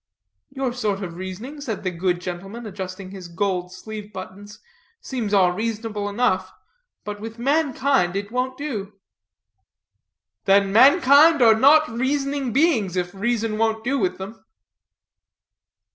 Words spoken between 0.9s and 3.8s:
of reasoning," said the good gentleman, adjusting his gold